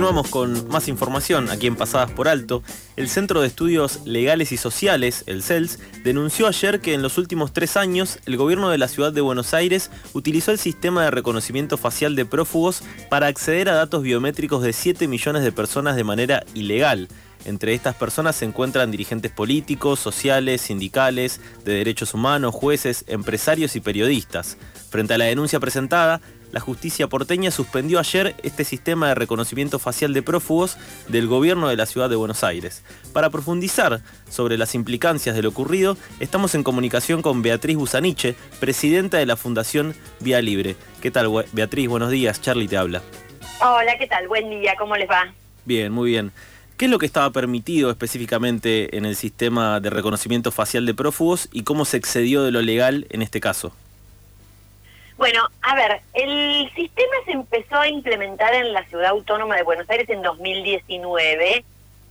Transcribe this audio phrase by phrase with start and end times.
[0.00, 2.62] Continuamos con más información aquí en Pasadas por Alto.
[2.96, 7.52] El Centro de Estudios Legales y Sociales, el CELS, denunció ayer que en los últimos
[7.52, 11.76] tres años el gobierno de la ciudad de Buenos Aires utilizó el sistema de reconocimiento
[11.76, 16.44] facial de prófugos para acceder a datos biométricos de 7 millones de personas de manera
[16.54, 17.08] ilegal.
[17.44, 23.80] Entre estas personas se encuentran dirigentes políticos, sociales, sindicales, de derechos humanos, jueces, empresarios y
[23.80, 24.56] periodistas.
[24.88, 26.22] Frente a la denuncia presentada,
[26.52, 30.76] la justicia porteña suspendió ayer este sistema de reconocimiento facial de prófugos
[31.08, 32.82] del gobierno de la ciudad de Buenos Aires.
[33.12, 39.18] Para profundizar sobre las implicancias de lo ocurrido, estamos en comunicación con Beatriz Busaniche, presidenta
[39.18, 40.76] de la Fundación Vía Libre.
[41.00, 41.88] ¿Qué tal, Beatriz?
[41.88, 43.02] Buenos días, Charlie te habla.
[43.60, 44.26] Hola, ¿qué tal?
[44.28, 45.32] Buen día, ¿cómo les va?
[45.64, 46.32] Bien, muy bien.
[46.76, 51.48] ¿Qué es lo que estaba permitido específicamente en el sistema de reconocimiento facial de prófugos
[51.52, 53.74] y cómo se excedió de lo legal en este caso?
[55.20, 59.88] Bueno, a ver, el sistema se empezó a implementar en la Ciudad Autónoma de Buenos
[59.90, 61.62] Aires en 2019.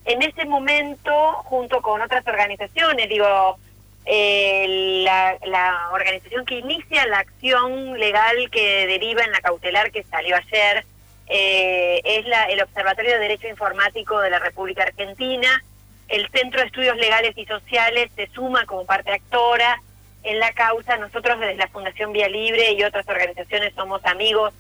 [0.06, 1.12] En ese momento,
[1.46, 3.58] junto con otras organizaciones, digo,
[4.06, 10.36] eh, la, organización que inicia la acción legal que deriva en la cautelar que salió
[10.36, 10.86] ayer
[11.30, 15.64] eh, es la, el Observatorio de Derecho Informático de la República Argentina.
[16.10, 19.82] El Centro de Estudios Legales y Sociales se suma como parte actora
[20.24, 20.98] en la causa.
[20.98, 24.54] Nosotros desde la Fundación Vía Libre y otras organizaciones somos amigos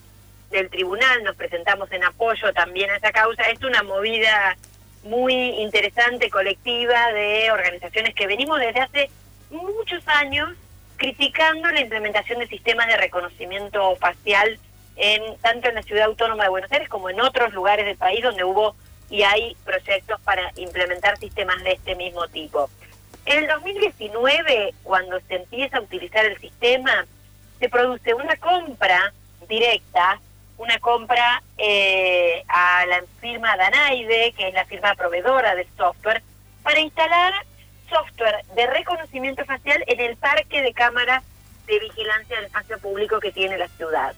[0.52, 3.44] del tribunal, nos presentamos en apoyo también a esa causa.
[3.44, 4.58] Es una movida
[5.04, 9.10] muy interesante, colectiva, de organizaciones que venimos desde hace
[9.52, 10.50] muchos años
[10.98, 14.60] criticando la implementación de sistemas de reconocimiento facial
[14.98, 18.22] en tanto en la ciudad autónoma de Buenos Aires como en otros lugares del país
[18.22, 18.76] donde hubo
[19.10, 22.70] y hay proyectos para implementar sistemas de este mismo tipo.
[23.26, 27.06] En el 2019, cuando se empieza a utilizar el sistema,
[27.60, 29.14] se produce una compra
[29.48, 30.20] directa,
[30.58, 36.24] una compra eh, a la firma Danaide, que es la firma proveedora del software,
[36.64, 37.34] para instalar
[37.90, 41.24] software de reconocimiento facial en el parque de cámaras
[41.66, 44.16] de vigilancia del espacio público que tiene la ciudad.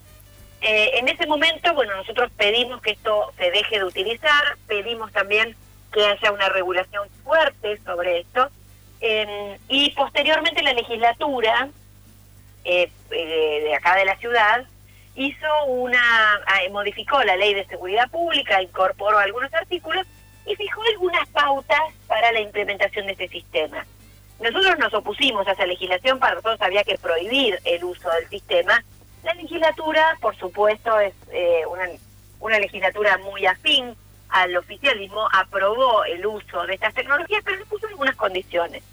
[0.62, 5.56] Eh, en ese momento, bueno, nosotros pedimos que esto se deje de utilizar, pedimos también
[5.92, 8.50] que haya una regulación fuerte sobre esto,
[9.02, 11.70] Em, y posteriormente la legislatura
[12.64, 14.64] eh, eh, de acá de la ciudad
[15.16, 20.06] hizo una, ah, modificó la ley de seguridad pública, incorporó algunos artículos
[20.46, 23.86] y fijó algunas pautas para la implementación de este sistema.
[24.40, 28.84] Nosotros nos opusimos a esa legislación, para nosotros había que prohibir el uso del sistema.
[29.24, 31.86] La legislatura, por supuesto, es eh, una,
[32.40, 33.96] una legislatura muy afín
[34.31, 38.84] al oficialismo, aprobó el uso de estas tecnologías, pero le puso algunas condiciones.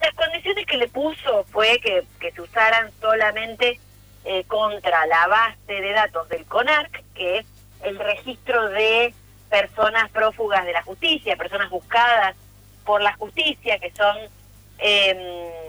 [0.00, 3.80] Las condiciones que le puso fue que, se usaran solamente
[4.24, 7.46] eh, contra la base de datos del CONARC, que es
[7.82, 9.14] el registro de
[9.48, 12.36] personas prófugas de la justicia, personas buscadas
[12.84, 14.16] por la justicia, que son
[14.78, 15.18] em,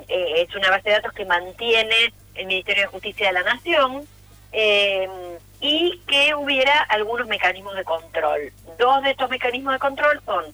[0.08, 4.06] eh, es una base de datos que mantiene el Ministerio de Justicia de la Nación
[4.52, 5.08] y
[6.14, 8.54] que hubiera algunos mecanismos de control.
[8.78, 10.46] Dos de estos mecanismos de control son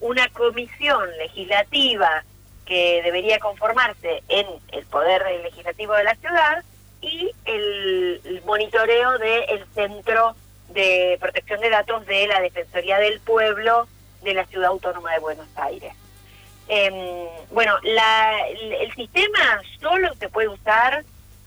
[0.00, 2.24] una comisión legislativa
[2.66, 6.64] que debería conformarse en el poder legislativo de la ciudad
[7.00, 10.34] y el, monitoreo del Centro
[10.70, 13.86] de Protección de Datos de la Defensoría del Pueblo
[14.22, 15.94] de la Ciudad Autónoma de Buenos Aires.
[16.66, 21.04] Em, bueno, el, sistema solo se puede usar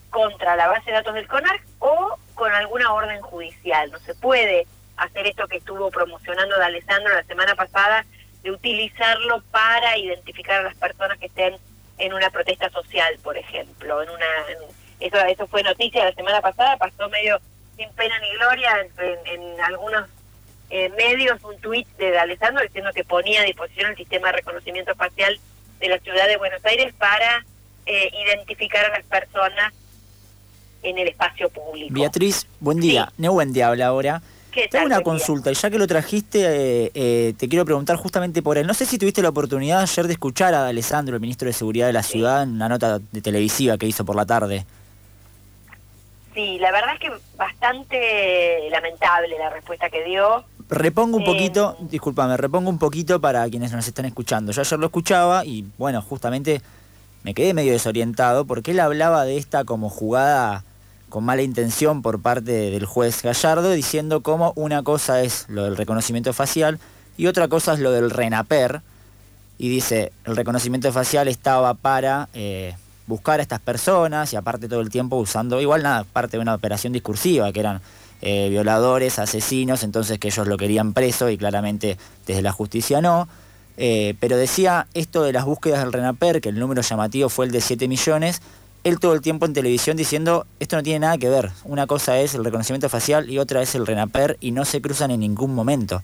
[0.10, 3.92] contra la base de datos del CONARC o con alguna orden judicial.
[3.92, 4.66] No se puede
[4.96, 8.06] hacer esto que estuvo promocionando de Alessandro la semana pasada,
[8.44, 11.58] de utilizarlo para identificar a las personas que estén
[11.98, 14.02] en una protesta social, por ejemplo.
[14.02, 14.26] En una,
[15.00, 17.40] eso, eso fue noticia la semana pasada, pasó medio
[17.76, 18.88] sin pena ni gloria
[19.26, 20.08] en, algunos
[20.70, 24.96] eh, medios un tuit de Alessandro diciendo que ponía a disposición el sistema de reconocimiento
[24.96, 25.40] facial
[25.80, 27.46] de la ciudad de Buenos Aires para
[27.86, 29.74] eh, identificar a las personas
[30.84, 31.94] en el espacio público.
[31.94, 33.08] Beatriz, buen día.
[33.10, 33.22] Sí.
[33.24, 34.22] Neuwen habla ahora.
[34.72, 38.58] Tengo una consulta, y ya que lo trajiste, eh, eh, te quiero preguntar justamente por
[38.58, 38.66] él.
[38.66, 41.86] No sé si tuviste la oportunidad ayer de escuchar a Alessandro, el ministro de Seguridad
[41.86, 44.66] de la ciudad, en una nota de televisiva que hizo por la tarde.
[46.34, 50.44] Sí, la verdad es que bastante lamentable la respuesta que dio.
[50.70, 54.52] Repongo un poquito, eh, discúlpame, repongo un poquito para quienes nos están escuchando.
[54.52, 56.62] Yo ayer lo escuchaba y, bueno, justamente
[57.28, 60.64] me quedé medio desorientado porque él hablaba de esta como jugada
[61.10, 65.76] con mala intención por parte del juez Gallardo, diciendo cómo una cosa es lo del
[65.76, 66.80] reconocimiento facial
[67.18, 68.82] y otra cosa es lo del RENAPER.
[69.58, 72.78] Y dice, el reconocimiento facial estaba para eh,
[73.08, 76.56] buscar a estas personas y aparte todo el tiempo usando, igual nada, parte de una
[76.56, 77.82] operación discursiva, que eran
[78.22, 83.28] eh, violadores, asesinos, entonces que ellos lo querían preso y claramente desde la justicia no.
[83.78, 87.52] Eh, pero decía esto de las búsquedas del RENAPER, que el número llamativo fue el
[87.52, 88.42] de 7 millones,
[88.84, 92.18] él todo el tiempo en televisión diciendo, esto no tiene nada que ver, una cosa
[92.20, 95.54] es el reconocimiento facial y otra es el RENAPER y no se cruzan en ningún
[95.54, 96.02] momento.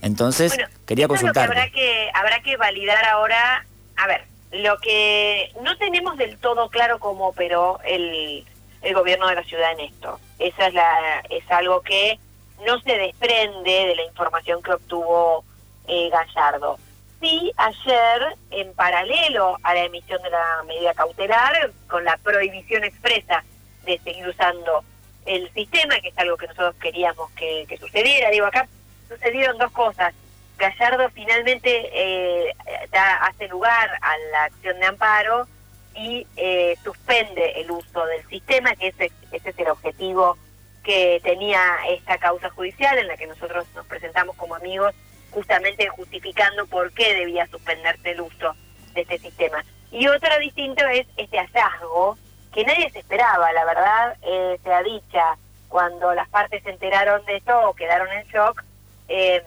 [0.00, 1.48] Entonces, quería consultar.
[1.48, 3.64] habrá, que, habrá que validar ahora,
[3.96, 8.44] a ver, lo que no tenemos del todo claro cómo operó el,
[8.82, 10.18] el gobierno de la ciudad en esto.
[10.40, 12.18] Esa es, la, es algo que
[12.66, 15.44] no se desprende de la información que obtuvo
[15.86, 16.78] eh, Gallardo
[17.22, 23.44] sí ayer, en paralelo a la emisión de la medida cautelar, con la prohibición expresa
[23.84, 24.84] de seguir usando
[25.24, 28.28] el sistema, que es algo que nosotros queríamos que, sucediera.
[28.30, 28.68] Digo, acá
[29.08, 30.12] sucedieron dos cosas.
[30.58, 32.52] Gallardo finalmente eh,
[33.20, 35.46] hace lugar a la acción de amparo
[35.94, 40.36] y eh, suspende el uso del sistema, que ese, ese es el objetivo
[40.82, 44.92] que tenía esta causa judicial en la que nosotros nos presentamos como amigos
[45.32, 48.54] justamente justificando por qué debía suspenderse el uso
[48.94, 49.64] de este sistema.
[49.90, 52.16] Y otro distinto es este hallazgo
[52.52, 55.36] que nadie se esperaba, la verdad, eh, se ha dicha,
[55.72, 58.62] cuando las partes se enteraron de esto o quedaron en shock,
[59.08, 59.42] eh,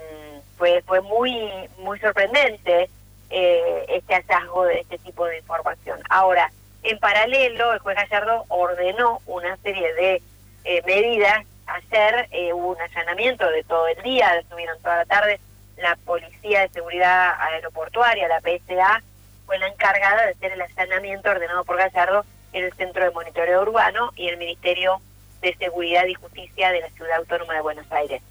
[0.57, 2.89] fue, fue muy, muy sorprendente
[3.29, 5.99] eh, este hallazgo de este tipo de información.
[6.09, 10.21] Ahora, en paralelo, el juez Gallardo ordenó una serie de
[10.63, 11.45] eh, medidas.
[11.67, 15.39] Ayer hubo un allanamiento de todo el día, estuvieron toda la tarde
[15.77, 19.04] la Policía de Seguridad Aeroportuaria, la PSA,
[19.45, 23.62] fue la encargada de hacer el allanamiento ordenado por Gallardo en el Centro de Monitoreo
[23.62, 25.01] Urbano y el Ministerio
[25.42, 28.22] de Seguridad y Justicia de la Ciudad Autónoma de Buenos Aires.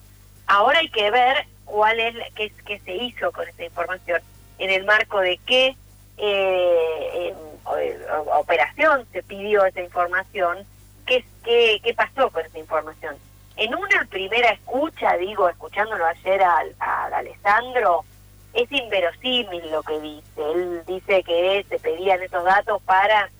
[0.46, 4.20] Ahora hay que ver cuál es qué, qué se hizo con esa información,
[4.58, 5.76] en el marco de qué
[6.16, 7.34] eh,
[8.36, 10.58] operación se pidió esa información,
[11.06, 13.16] qué, qué, qué pasó con esa información
[13.56, 18.04] en una primera escucha, digo, escuchándolo ayer al, a, Alessandro,
[18.52, 20.52] es inverosímil lo que dice.
[20.52, 23.30] Él dice que se pedían esos datos para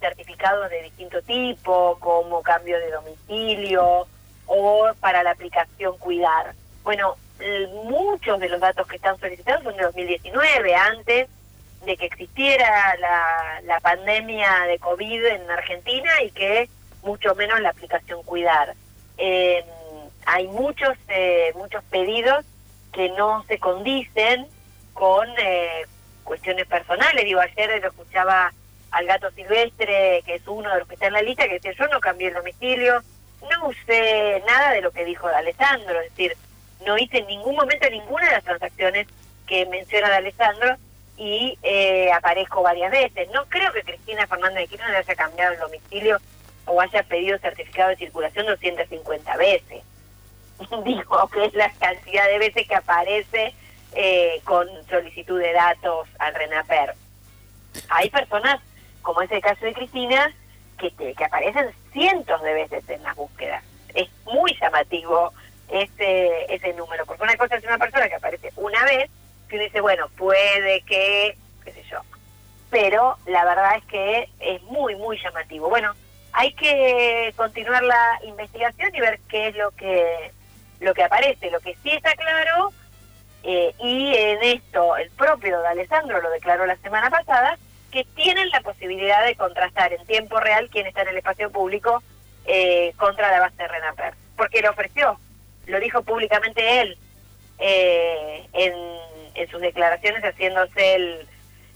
[0.00, 4.06] certificados de distinto tipo, como cambio de domicilio
[4.46, 6.54] o para la aplicación Cuidar.
[6.84, 7.16] Bueno,
[7.84, 11.28] muchos de los datos que están solicitados son de 2019, antes
[11.84, 16.68] de que existiera la, la pandemia de COVID en Argentina y que
[17.02, 18.74] mucho menos la aplicación Cuidar.
[19.18, 19.64] Eh,
[20.24, 22.44] hay muchos, eh, muchos pedidos
[22.92, 24.46] que no se condicen
[24.92, 25.84] con eh,
[26.24, 27.24] cuestiones personales.
[27.24, 28.52] Digo, ayer lo escuchaba
[28.90, 31.72] al gato silvestre, que es uno de los que está en la lista, que decía,
[31.72, 33.02] yo no cambié el domicilio,
[33.50, 36.36] no usé nada de lo que dijo Alessandro, es decir,
[36.84, 39.06] no hice en ningún momento ninguna de las transacciones
[39.46, 40.76] que menciona Alessandro
[41.16, 43.28] y eh, aparezco varias veces.
[43.32, 46.18] No creo que Cristina Fernández de Kirchner haya cambiado el domicilio
[46.66, 49.82] o haya pedido certificado de circulación 250 veces.
[50.84, 53.54] Digo que es la cantidad de veces que aparece
[53.92, 56.94] eh, con solicitud de datos al RENAPER.
[57.88, 58.60] Hay personas,
[59.02, 60.32] como es el caso de Cristina,
[60.78, 63.62] que, que aparecen cientos de veces en las búsquedas.
[63.94, 65.32] Es muy llamativo
[65.68, 69.10] ese, ese número, porque una cosa es una persona que aparece una vez,
[69.48, 72.00] que dice, bueno, puede que, qué sé yo,
[72.70, 75.68] pero la verdad es que es muy, muy llamativo.
[75.68, 75.94] Bueno,
[76.38, 80.30] hay que continuar la investigación y ver qué es lo que
[80.80, 81.50] lo que aparece.
[81.50, 82.74] Lo que sí está claro,
[83.42, 87.56] eh, y en esto el propio de Alessandro lo declaró la semana pasada,
[87.90, 92.02] que tienen la posibilidad de contrastar en tiempo real quién está en el espacio público
[92.44, 94.12] eh, contra la base de Renaper.
[94.36, 95.18] Porque lo ofreció,
[95.64, 96.98] lo dijo públicamente él
[97.58, 101.28] eh, en, sus declaraciones haciéndose el,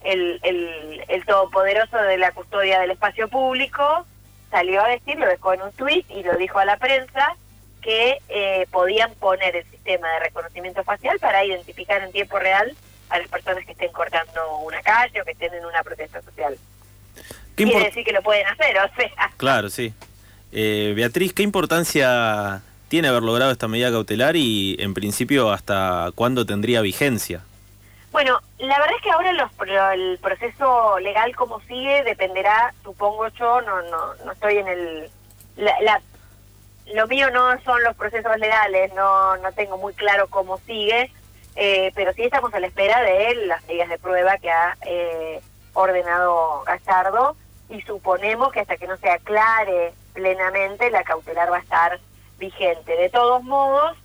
[0.04, 4.04] el, el, el todopoderoso de la custodia del espacio público
[4.50, 7.36] salió a decir, lo dejó en un tuit y lo dijo a la prensa,
[7.80, 12.74] que eh, podían poner el sistema de reconocimiento facial para identificar en tiempo real
[13.08, 16.56] a las personas que estén cortando una calle o que estén en una protesta social.
[17.56, 19.32] Quiere decir que lo pueden hacer, o sea.
[19.36, 19.92] Claro, sí.
[20.52, 26.46] Eh, Beatriz, ¿qué importancia tiene haber logrado esta medida cautelar y en principio hasta cuándo
[26.46, 27.42] tendría vigencia?
[28.12, 29.50] Bueno, la verdad es que ahora los,
[29.92, 35.10] el proceso legal como sigue dependerá, supongo yo, no no no estoy en el...
[35.56, 36.00] La,
[36.92, 41.12] lo mío no son los procesos legales, no, no tengo muy claro cómo sigue,
[41.54, 45.40] eh, pero sí estamos a la espera de las medidas de prueba que ha eh,
[45.74, 47.36] ordenado Gallardo
[47.68, 52.00] y suponemos que hasta que no se aclare plenamente, la cautelar va a estar
[52.38, 52.96] vigente.
[52.96, 53.96] De todos modos,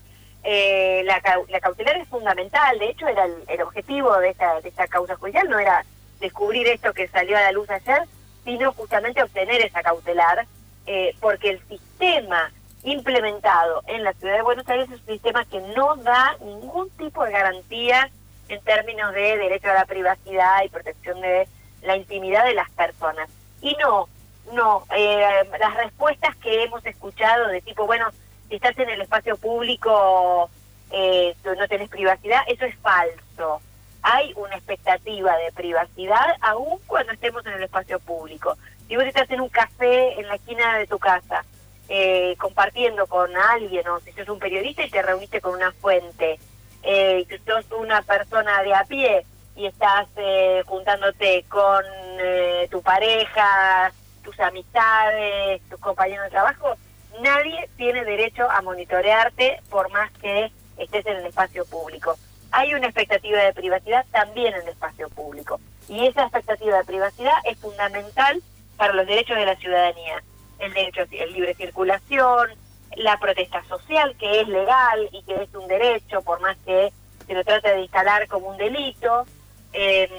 [0.47, 1.21] eh, la,
[1.59, 5.57] cautelar es fundamental, de hecho era el, objetivo de esta, de esta causa judicial, no
[5.57, 5.83] era
[6.19, 8.03] descubrir esto que salió a la luz ayer,
[8.43, 10.45] sino justamente obtener esa cautelar,
[10.85, 12.51] eh, porque el sistema
[12.83, 17.25] implementado en la ciudad de Buenos Aires es un sistema que no da ningún tipo
[17.25, 18.11] de garantía
[18.47, 21.47] en términos de derecho a la privacidad y protección de
[21.81, 23.29] la intimidad de las personas.
[23.61, 24.07] Y no,
[24.53, 28.11] no, eh, las respuestas que hemos escuchado de tipo, bueno,
[28.49, 30.49] si estás en el espacio público
[30.91, 33.61] eh, no tenés privacidad, eso es falso.
[34.01, 38.55] Hay una expectativa de privacidad aún cuando estemos en el espacio público.
[38.87, 41.43] Si vos estás en un café en la esquina de tu casa,
[41.89, 46.39] eh, compartiendo con alguien, o si sos un periodista y te reuniste con una fuente,
[46.83, 49.25] eh, si sos una persona de a pie
[49.55, 51.83] y estás eh, juntándote con
[52.19, 53.91] eh, tu pareja,
[54.23, 56.75] tus amistades, tus compañeros de trabajo,
[57.21, 62.17] nadie tiene derecho a monitorearte por más que estés en el espacio público.
[62.51, 67.33] Hay una expectativa de privacidad también en el espacio público y esa expectativa de privacidad
[67.43, 68.41] es fundamental
[68.77, 70.23] para los derechos de la ciudadanía.
[70.59, 72.49] El derecho a libre circulación,
[72.95, 76.91] la protesta social, que es legal y que es un derecho, por más que
[77.27, 79.25] se lo trate de instalar como un delito.
[79.73, 80.09] Em,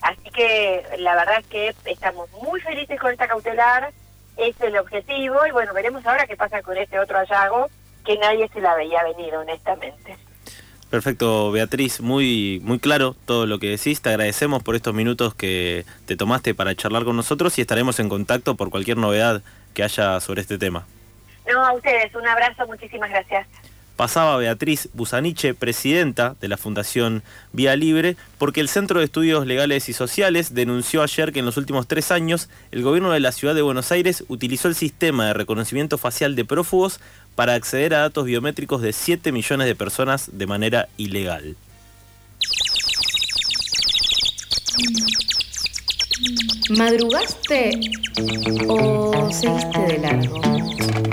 [0.00, 3.92] así que la verdad es que estamos muy felices con esta cautelar,
[4.36, 7.68] es el objetivo y bueno, veremos ahora qué pasa con este otro hallazgo
[8.04, 10.16] que nadie se la veía venir, honestamente.
[10.90, 14.00] Perfecto, Beatriz, muy, muy claro todo lo que decís.
[14.00, 18.08] Te agradecemos por estos minutos que te tomaste para charlar con nosotros y estaremos en
[18.08, 19.42] contacto por cualquier novedad
[19.74, 20.86] que haya sobre este tema.
[21.52, 23.46] No, a ustedes, un abrazo, muchísimas gracias
[23.96, 27.22] pasaba Beatriz Busaniche, presidenta de la Fundación
[27.52, 31.56] Vía Libre, porque el Centro de Estudios Legales y Sociales denunció ayer que en los
[31.56, 35.34] últimos tres años el gobierno de la ciudad de Buenos Aires utilizó el sistema de
[35.34, 37.00] reconocimiento facial de prófugos
[37.34, 41.56] para acceder a datos biométricos de 7 millones de personas de manera ilegal.
[46.76, 47.70] ¿Madrugaste
[48.68, 51.05] o seguiste de largo?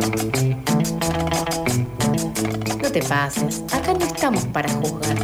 [2.94, 5.18] Te pases, acá no estamos para juzgar.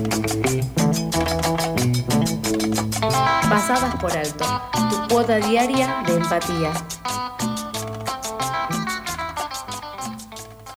[3.47, 4.45] Pasadas por alto,
[4.89, 6.71] tu cuota diaria de empatía.